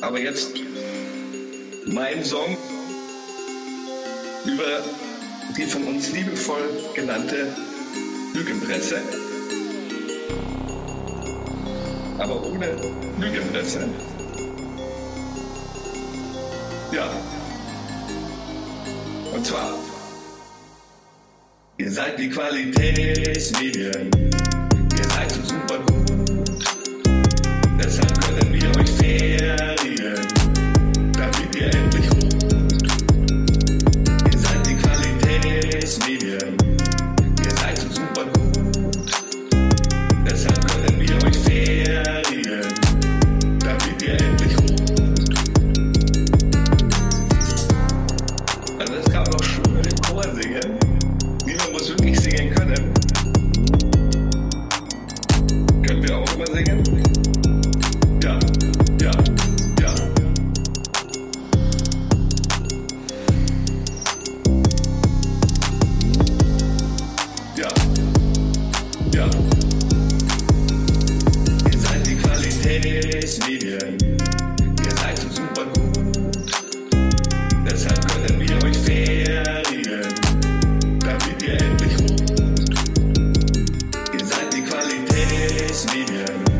Aber 0.00 0.18
jetzt 0.18 0.52
mein 1.86 2.24
Song 2.24 2.56
über 4.46 4.82
die 5.56 5.64
von 5.64 5.84
uns 5.84 6.10
liebevoll 6.12 6.70
genannte 6.94 7.48
Lügenpresse. 8.34 9.00
Aber 12.18 12.44
ohne 12.46 12.76
Lügenpresse. 13.18 13.88
Ja. 16.92 17.10
Und 19.34 19.46
zwar, 19.46 19.74
ihr 21.78 21.90
seid 21.90 22.18
die 22.18 22.28
Qualitätsmedien. 22.28 24.10
Ihr 24.98 25.04
seid 25.04 25.30
so 25.30 25.42
super 25.42 25.78
gut. 25.78 25.99
es 51.80 51.88
wirklich 51.88 52.20
singen 52.20 52.50
können. 52.54 52.92
Können 55.82 56.02
wir 56.02 56.18
auch 56.18 56.36
mal 56.36 56.46
singen? 56.52 56.82
Ja, 58.22 58.38
ja, 59.00 59.10
ja. 59.80 59.94
Ja, 67.56 67.68
ja. 69.14 69.30
Ihr 71.72 71.78
seid 71.78 72.06
die 72.06 72.16
wir. 73.46 73.99
It's 85.82 85.94
me. 85.94 86.59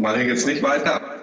Mache 0.00 0.22
ich 0.22 0.28
jetzt 0.28 0.46
nicht 0.46 0.62
weiter. 0.62 1.19